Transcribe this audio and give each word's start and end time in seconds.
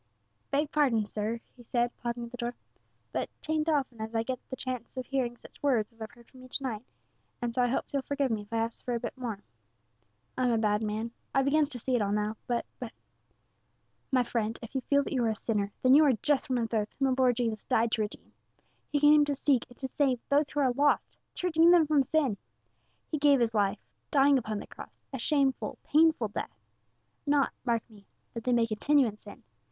"Beg 0.49 0.71
pardon, 0.71 1.05
sir," 1.05 1.41
he 1.55 1.61
said, 1.61 1.95
pausing 2.01 2.23
at 2.23 2.31
the 2.31 2.37
door, 2.37 2.55
"but 3.11 3.29
'tain't 3.39 3.69
often 3.69 4.01
as 4.01 4.15
I 4.15 4.23
gets 4.23 4.43
the 4.47 4.55
chance 4.55 4.97
of 4.97 5.05
hearing 5.05 5.37
such 5.37 5.61
words 5.61 5.93
as 5.93 6.01
I've 6.01 6.09
heard 6.09 6.27
from 6.27 6.41
you 6.41 6.47
to 6.49 6.63
night, 6.63 6.83
and 7.39 7.53
so 7.53 7.61
I 7.61 7.67
hopes 7.67 7.93
you'll 7.93 8.01
forgive 8.01 8.31
me 8.31 8.41
if 8.41 8.51
I 8.51 8.57
asks 8.57 8.81
for 8.81 8.95
a 8.95 8.99
bit 8.99 9.15
more. 9.15 9.43
I'm 10.35 10.49
a 10.49 10.57
bad 10.57 10.81
man. 10.81 11.11
I 11.35 11.43
begins 11.43 11.69
to 11.69 11.79
see 11.79 11.95
it 11.95 12.01
all 12.01 12.11
now; 12.11 12.35
but 12.47 12.65
but" 12.79 12.91
"My 14.19 14.23
friend, 14.23 14.57
if 14.63 14.73
you 14.73 14.81
feel 14.81 15.03
that 15.03 15.13
you 15.13 15.23
are 15.23 15.29
a 15.29 15.35
sinner, 15.35 15.71
then 15.83 15.93
you 15.93 16.03
are 16.05 16.13
just 16.23 16.49
one 16.49 16.57
of 16.57 16.69
those 16.69 16.87
whom 16.97 17.13
the 17.13 17.21
Lord 17.21 17.35
Jesus 17.35 17.63
died 17.65 17.91
to 17.91 18.01
redeem. 18.01 18.33
He 18.91 18.99
came 18.99 19.23
to 19.25 19.35
seek 19.35 19.67
and 19.69 19.77
to 19.77 19.87
save 19.87 20.19
those 20.29 20.49
who 20.49 20.61
are 20.61 20.71
lost 20.73 21.19
to 21.35 21.45
redeem 21.45 21.69
them 21.69 21.85
from 21.85 22.01
sin. 22.01 22.37
He 23.11 23.19
gave 23.19 23.39
His 23.39 23.53
life 23.53 23.77
dying 24.09 24.39
upon 24.39 24.57
the 24.57 24.65
cross, 24.65 25.05
a 25.13 25.19
shameful, 25.19 25.77
painful 25.83 26.29
death 26.29 26.57
not, 27.27 27.53
mark 27.65 27.87
me, 27.87 28.07
that 28.33 28.45
they 28.45 28.51
may 28.51 28.65
continue 28.65 29.05
in 29.05 29.17
sin. 29.17 29.43